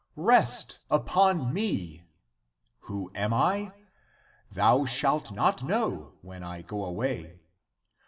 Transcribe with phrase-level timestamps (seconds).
[0.15, 2.05] Rest upon me!
[2.85, 3.71] Who am I?
[4.51, 7.37] Thou shalt not know when I go away.